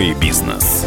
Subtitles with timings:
[0.00, 0.86] Мой бизнес.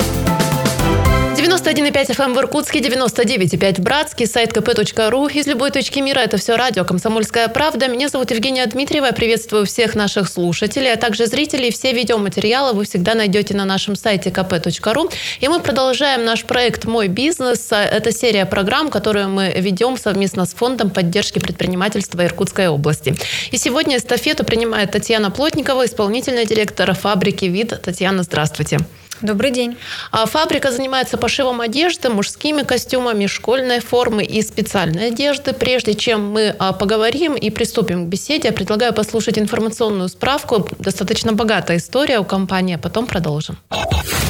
[1.37, 5.31] 91,5 FM в Иркутске, 99,5 в Братске, сайт kp.ru.
[5.31, 7.87] Из любой точки мира это все радио «Комсомольская правда».
[7.87, 9.05] Меня зовут Евгения Дмитриева.
[9.05, 11.69] Я приветствую всех наших слушателей, а также зрителей.
[11.69, 15.13] Все видеоматериалы вы всегда найдете на нашем сайте kp.ru.
[15.41, 17.67] И мы продолжаем наш проект «Мой бизнес».
[17.71, 23.13] Это серия программ, которую мы ведем совместно с Фондом поддержки предпринимательства Иркутской области.
[23.51, 27.79] И сегодня эстафету принимает Татьяна Плотникова, исполнительный директор фабрики «Вид».
[27.79, 28.79] Татьяна, здравствуйте.
[29.23, 29.77] Добрый день.
[30.11, 35.53] А фабрика занимается пошивом одежды, мужскими костюмами, школьной формы и специальной одежды.
[35.53, 40.67] Прежде чем мы а, поговорим и приступим к беседе, я предлагаю послушать информационную справку.
[40.77, 43.57] Достаточно богатая история у компании, а потом продолжим.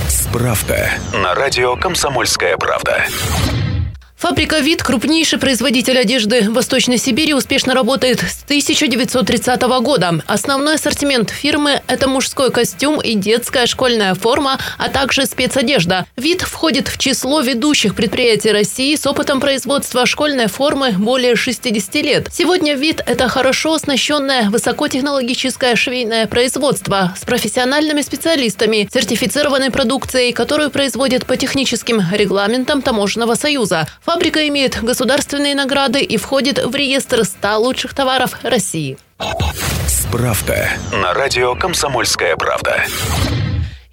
[0.07, 3.03] Справка на радио «Комсомольская правда».
[4.23, 10.21] Фабрика «Вид», крупнейший производитель одежды в Восточной Сибири, успешно работает с 1930 года.
[10.27, 16.05] Основной ассортимент фирмы– это мужской костюм и детская школьная форма, а также спецодежда.
[16.15, 22.29] «Вид» входит в число ведущих предприятий России с опытом производства школьной формы более 60 лет.
[22.31, 31.25] Сегодня «Вид»– это хорошо оснащенное высокотехнологическое швейное производство с профессиональными специалистами, сертифицированной продукцией, которую производят
[31.25, 33.85] по техническим регламентам Таможенного союза.
[34.13, 38.95] Фабрика имеет государственные награды и входит в реестр 100 лучших товаров России.
[39.87, 42.83] Справка на радио «Комсомольская правда».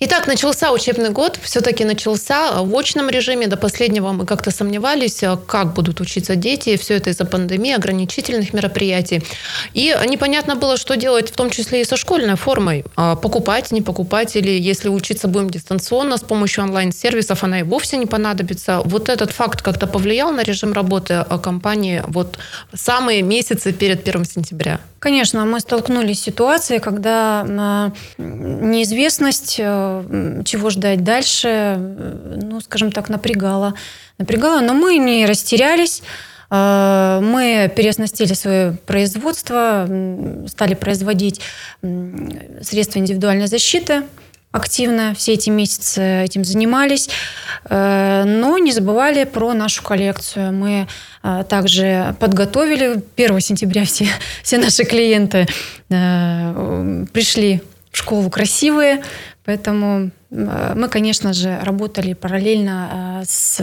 [0.03, 3.48] Итак, начался учебный год, все-таки начался в очном режиме.
[3.48, 6.79] До последнего мы как-то сомневались, как будут учиться дети.
[6.79, 9.23] Все это из-за пандемии, ограничительных мероприятий.
[9.75, 12.87] И непонятно было, что делать, в том числе и со школьной формой.
[12.97, 17.98] А покупать, не покупать, или если учиться будем дистанционно с помощью онлайн-сервисов, она и вовсе
[17.98, 18.81] не понадобится.
[18.87, 22.39] Вот этот факт как-то повлиял на режим работы компании вот
[22.73, 24.81] самые месяцы перед 1 сентября?
[25.01, 29.90] Конечно, мы столкнулись с ситуацией, когда неизвестность, э,
[30.45, 33.75] чего ждать дальше, э, ну, скажем так, напрягала.
[34.19, 36.03] Напрягала, но мы не растерялись.
[36.51, 39.89] Э, мы переоснастили свое производство,
[40.47, 41.41] стали производить
[42.62, 44.03] средства индивидуальной защиты,
[44.53, 47.09] активно все эти месяцы этим занимались,
[47.69, 50.53] э, но не забывали про нашу коллекцию.
[50.53, 50.89] Мы
[51.49, 54.06] также подготовили 1 сентября все,
[54.43, 55.47] все наши клиенты
[55.89, 57.61] пришли
[57.93, 59.03] в школу красивые,
[59.50, 63.61] поэтому мы, конечно же, работали параллельно с,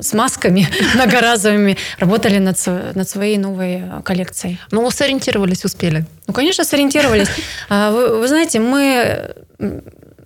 [0.00, 2.56] с масками многоразовыми, работали над,
[2.94, 4.58] над своей новой коллекцией.
[4.70, 6.06] Ну, сориентировались, успели?
[6.26, 7.28] Ну, конечно, сориентировались.
[7.68, 9.34] Вы, вы знаете, мы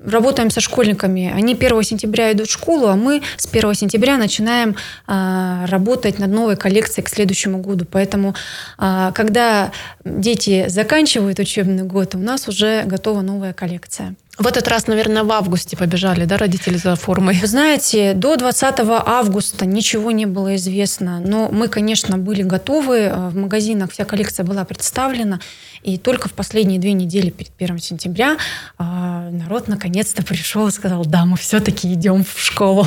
[0.05, 1.33] работаем со школьниками.
[1.35, 6.31] Они 1 сентября идут в школу, а мы с 1 сентября начинаем а, работать над
[6.31, 7.85] новой коллекцией к следующему году.
[7.91, 8.35] Поэтому,
[8.79, 9.73] а, когда
[10.05, 14.15] дети заканчивают учебный год, у нас уже готова новая коллекция.
[14.39, 17.39] В этот раз, наверное, в августе побежали, да, родители за формой?
[17.39, 23.13] Вы знаете, до 20 августа ничего не было известно, но мы, конечно, были готовы.
[23.15, 25.39] В магазинах вся коллекция была представлена.
[25.83, 28.37] И только в последние две недели перед 1 сентября
[28.79, 32.87] а, народ наконец-то пришел и сказал, да, мы все-таки идем в школу.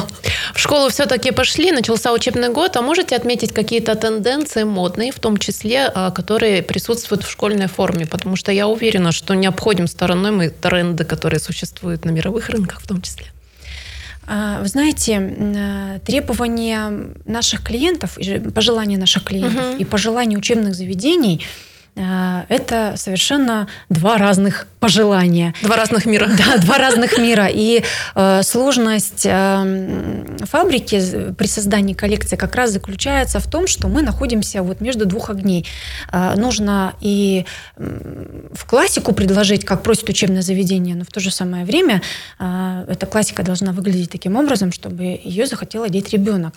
[0.54, 2.78] В школу все-таки пошли, начался учебный год.
[2.78, 8.08] А можете отметить какие-то тенденции модные, в том числе, а, которые присутствуют в школьной форме?
[8.08, 12.82] Потому что я уверена, что не обходим стороной мы тренды, которые существуют на мировых рынках
[12.82, 13.28] в том числе.
[14.28, 18.18] А, вы знаете, требования наших клиентов,
[18.54, 19.78] пожелания наших клиентов угу.
[19.78, 25.54] и пожелания учебных заведений– Э, это совершенно два разных пожелания.
[25.64, 26.30] Два разных мира.
[26.38, 27.48] Да, два разных мира.
[27.52, 27.84] И
[28.16, 34.62] э, сложность э, фабрики при создании коллекции как раз заключается в том, что мы находимся
[34.62, 35.66] вот между двух огней.
[36.12, 37.46] Э, нужно и
[37.78, 42.02] в классику предложить, как просит учебное заведение, но в то же самое время
[42.40, 46.54] э, эта классика должна выглядеть таким образом, чтобы ее захотел одеть ребенок.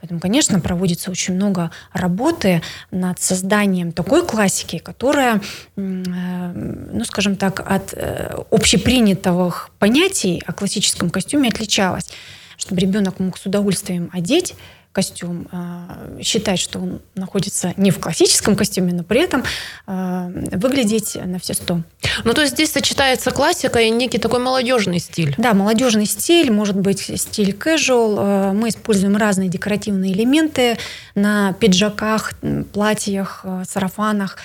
[0.00, 5.40] Поэтому, конечно, проводится очень много работы над созданием такой классики, которая,
[5.76, 12.10] э, ну, скажем так, от э, общепринятых понятий о классическом костюме отличалась.
[12.56, 14.54] Чтобы ребенок мог с удовольствием одеть
[14.98, 19.44] костюм, а, считать, что он находится не в классическом костюме, но при этом
[19.86, 21.82] а, выглядеть на все сто.
[22.24, 25.36] Ну, то есть здесь сочетается классика и некий такой молодежный стиль.
[25.38, 28.16] Да, молодежный стиль, может быть стиль casual.
[28.18, 30.78] А, мы используем разные декоративные элементы
[31.14, 32.32] на пиджаках,
[32.72, 34.36] платьях, сарафанах.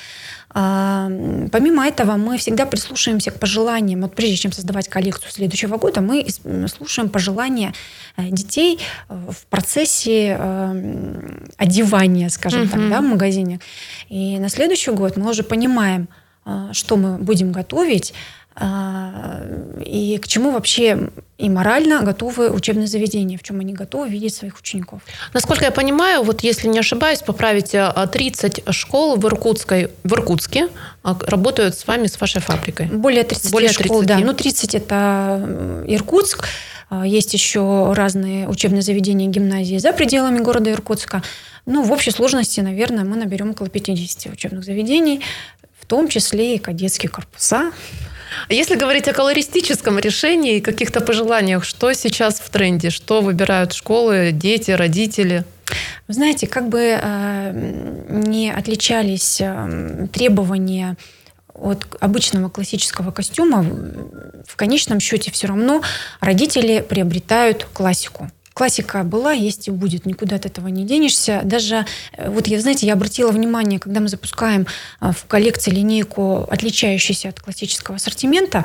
[0.54, 4.02] Помимо этого, мы всегда прислушиваемся к пожеланиям.
[4.02, 6.28] Вот прежде чем создавать коллекцию следующего года, мы
[6.68, 7.74] слушаем пожелания
[8.18, 8.80] э, детей
[9.10, 12.70] э, в процессе э, одевания, скажем mm-hmm.
[12.70, 13.60] так, да, в магазине.
[14.10, 16.08] И на следующий год мы уже понимаем,
[16.72, 18.14] что мы будем готовить,
[18.62, 21.10] и к чему вообще
[21.44, 25.01] и морально готовы учебные заведения, в чем они готовы видеть своих учеников.
[25.34, 30.69] Насколько я понимаю, вот если не ошибаюсь, поправите, 30 а, школ в, Иркутской, в Иркутске
[31.04, 32.86] а, работают с вами, с вашей фабрикой.
[32.86, 33.86] Более 30 Более 30.
[33.86, 34.19] школ, да.
[34.19, 36.45] Ну, 30 это Иркутск,
[36.90, 41.24] а, есть еще разные учебные заведения, гимназии за пределами города Иркутска.
[41.66, 45.19] Ну, в общей сложности, наверное, мы наберем около 50 учебных заведений,
[45.81, 47.74] в том числе и кадетские корпуса.
[48.50, 52.90] Если говорить о колористическом решении и каких-то пожеланиях, что сейчас в тренде?
[52.90, 55.44] Что выбирают школы, дети, родители?
[56.08, 60.98] Вы знаете, как бы э, не отличались э, требования
[61.54, 63.64] от обычного классического костюма,
[64.46, 65.82] в конечном счете все равно
[66.20, 68.30] родители приобретают классику.
[68.54, 71.42] Классика была, есть и будет, никуда от этого не денешься.
[71.44, 74.68] Даже, э, вот я, знаете, я обратила внимание, когда мы запускаем
[75.00, 78.64] а, в коллекции линейку, отличающуюся от классического ассортимента,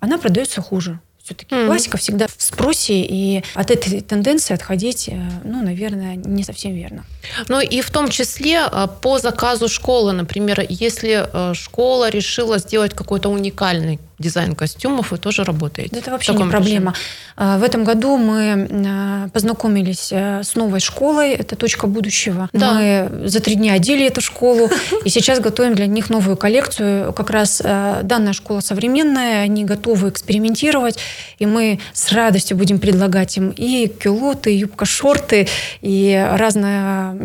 [0.00, 1.00] она продается хуже.
[1.26, 1.66] Все-таки mm-hmm.
[1.66, 7.04] классика всегда в спросе, и от этой тенденции отходить, э, ну, наверное, не совсем верно.
[7.48, 12.94] Ну и в том числе э, по заказу школы, например, если э, школа решила сделать
[12.94, 15.98] какой-то уникальный дизайн костюмов, вы тоже работаете?
[15.98, 16.94] Это вообще не проблема.
[17.36, 17.58] Режиме.
[17.58, 22.48] В этом году мы познакомились с новой школой, это «Точка будущего».
[22.52, 22.72] Да.
[22.72, 24.70] Мы за три дня одели эту школу,
[25.04, 27.12] и сейчас готовим для них новую коллекцию.
[27.12, 30.98] Как раз данная школа современная, они готовы экспериментировать,
[31.38, 35.46] и мы с радостью будем предлагать им и кюлоты, и юбка-шорты,
[35.82, 37.16] и разного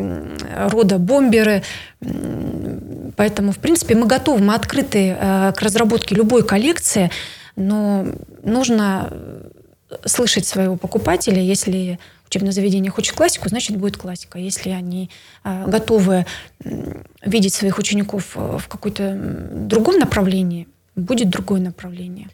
[0.69, 1.63] рода бомберы.
[3.21, 7.11] Поэтому, в принципе, мы готовы, мы открыты э, к разработке любой коллекции,
[7.55, 8.07] но
[8.41, 9.13] нужно
[10.05, 14.39] слышать своего покупателя, если учебное заведение хочет классику, значит будет классика.
[14.39, 15.11] Если они
[15.43, 16.25] э, готовы
[17.23, 22.27] видеть своих учеников э, в каком-то другом направлении, будет другое направление.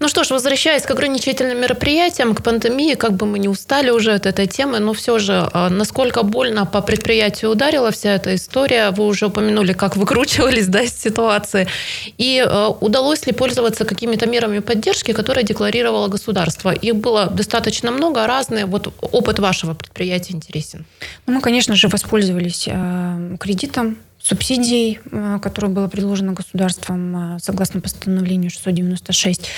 [0.00, 4.14] Ну что ж, возвращаясь к ограничительным мероприятиям, к пандемии, как бы мы не устали уже
[4.14, 8.90] от этой темы, но все же, а, насколько больно по предприятию ударила вся эта история,
[8.90, 11.68] вы уже упомянули, как выкручивались да, из ситуации,
[12.18, 16.72] и а, удалось ли пользоваться какими-то мерами поддержки, которые декларировало государство?
[16.72, 18.66] Их было достаточно много, разные.
[18.66, 20.84] Вот опыт вашего предприятия интересен.
[21.26, 23.96] Ну, мы, конечно же, воспользовались а, кредитом
[24.28, 29.48] субсидий, э, которое было предложено государством э, согласно постановлению 696.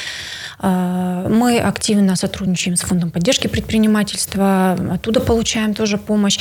[0.62, 6.38] Э, мы активно сотрудничаем с Фондом поддержки предпринимательства, оттуда получаем тоже помощь.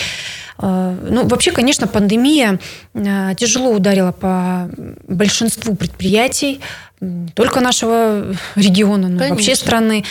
[0.62, 2.60] Ну, вообще, конечно, пандемия
[3.38, 4.70] тяжело ударила по
[5.08, 6.60] большинству предприятий,
[7.00, 9.36] не только нашего региона, но конечно.
[9.36, 10.04] вообще страны.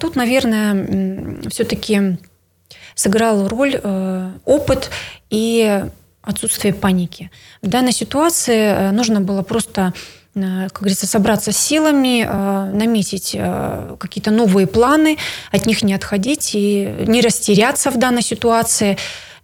[0.00, 2.18] Тут, наверное, все-таки
[2.96, 3.80] сыграл роль
[4.44, 4.90] опыт
[5.30, 5.84] и
[6.28, 7.30] отсутствие паники.
[7.62, 9.94] В данной ситуации э, нужно было просто
[10.34, 13.34] э, как говорится, собраться силами, э, наметить
[13.98, 15.16] какие-то новые планы,
[15.50, 18.98] от них не отходить и не растеряться в данной ситуации.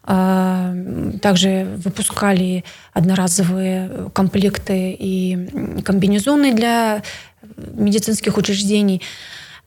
[0.03, 0.73] А,
[1.21, 2.63] также выпускали
[2.93, 7.01] одноразовые комплекты и комбинезоны для
[7.73, 9.01] медицинских учреждений.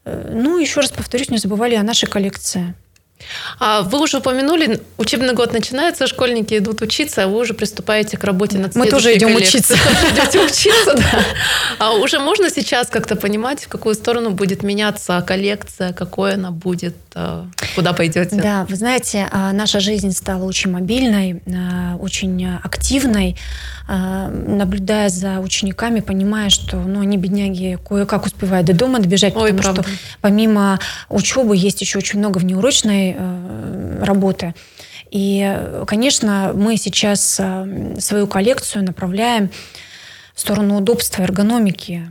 [0.04, 2.74] Э, ну, еще раз повторюсь, не забывали о нашей коллекции.
[3.58, 8.24] А вы уже упомянули, учебный год начинается, школьники идут учиться, а вы уже приступаете к
[8.24, 9.74] работе над Мы тоже идем учиться.
[9.74, 11.24] Идете учиться, да.
[11.78, 16.96] А уже можно сейчас как-то понимать, в какую сторону будет меняться коллекция, какой она будет,
[17.14, 18.36] а, куда пойдете?
[18.36, 21.42] Да, вы знаете, а, наша жизнь стала очень мобильной,
[22.00, 23.36] очень активной.
[23.88, 29.74] Наблюдая за учениками, понимая, что ну, они, бедняги, кое-как успевают до дома добежать, Ой, потому
[29.74, 29.82] правда.
[29.82, 34.54] что помимо учебы есть еще очень много внеурочной э, работы.
[35.10, 39.50] И, конечно, мы сейчас э, свою коллекцию направляем
[40.34, 42.06] в сторону удобства, эргономики.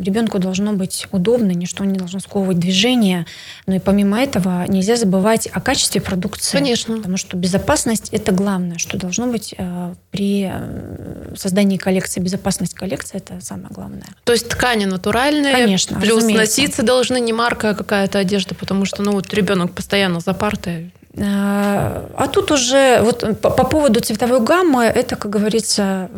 [0.00, 3.26] Ребенку должно быть удобно, ничто не должно сковывать движение.
[3.66, 6.56] Но и помимо этого нельзя забывать о качестве продукции.
[6.56, 6.96] Конечно.
[6.96, 12.20] Потому что безопасность– это главное, что должно быть э, при э, создании коллекции.
[12.20, 14.06] Безопасность коллекции– это самое главное.
[14.24, 15.52] То есть ткани натуральные.
[15.52, 16.60] Конечно, Плюс разумеется.
[16.60, 20.92] носиться должны не марка, а какая-то одежда, потому что ну, вот ребенок постоянно за партой
[21.20, 26.10] а тут уже вот по, по поводу цветовой гаммы, это, как говорится,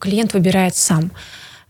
[0.00, 1.10] клиент выбирает сам.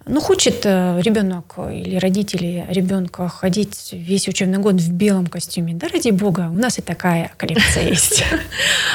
[0.08, 5.74] Ну, хочет э, ребенок или родители ребенка ходить весь учебный год в белом костюме.
[5.74, 8.24] Да, ради бога, у нас и такая коллекция есть.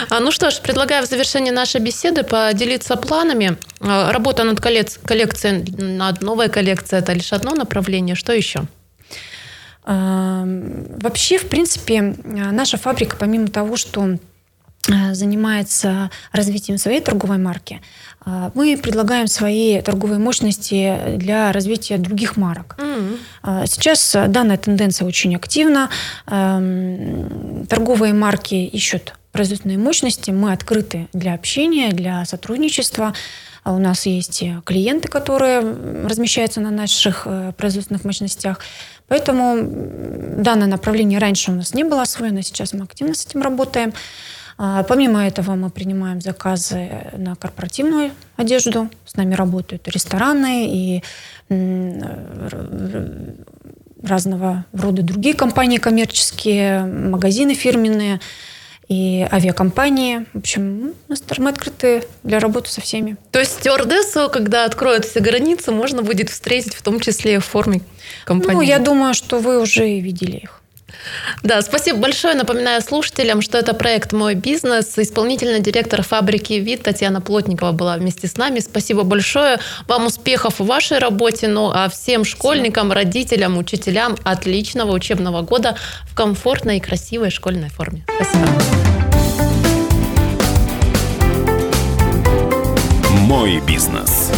[0.10, 3.58] А, ну что ж, предлагаю в завершении нашей беседы поделиться планами.
[3.82, 8.16] А, работа над коллекцией, над новой коллекцией– это лишь одно направление.
[8.16, 8.62] Что еще?
[9.84, 14.18] Вообще, в принципе, наша фабрика, помимо того, что
[15.12, 17.82] занимается развитием своей торговой марки,
[18.26, 22.78] мы предлагаем свои торговые мощности для развития других марок.
[22.80, 23.68] Mm-hmm.
[23.68, 25.90] Сейчас данная тенденция очень активна.
[26.26, 30.32] Торговые марки ищут производственные мощности.
[30.32, 33.14] Мы открыты для общения, для сотрудничества.
[33.64, 38.60] А у нас есть клиенты, которые размещаются на наших э, производственных мощностях.
[39.12, 39.68] Поэтому
[40.38, 43.92] данное направление раньше у нас не было освоено, сейчас мы активно с этим работаем.
[44.58, 48.90] А, помимо этого мы принимаем заказы на корпоративную одежду.
[49.06, 51.04] С нами работают рестораны и
[54.02, 58.22] разного рода другие компании коммерческие, магазины фирменные
[58.92, 60.26] и авиакомпании.
[60.34, 60.94] В общем,
[61.38, 63.16] мы открыты для работы со всеми.
[63.32, 67.84] То есть стюардессу, когда откроют все границы, можно будет встретить в том числе в форме
[68.26, 68.56] компании?
[68.56, 70.61] Ну, я думаю, что вы уже видели их.
[71.44, 72.36] Да, спасибо большое.
[72.36, 74.98] Напоминаю слушателям, что это проект «Мой бизнес».
[74.98, 78.60] Исполнительный директор фабрики «Вид» Татьяна Плотникова была вместе с нами.
[78.60, 79.60] Спасибо большое.
[79.88, 81.48] Вам успехов в вашей работе.
[81.48, 85.78] Ну, а всем школьникам, родителям, учителям отличного учебного года
[86.10, 88.06] в комфортной и красивой школьной форме.
[88.16, 88.48] Спасибо.
[93.28, 94.32] «Мой бизнес».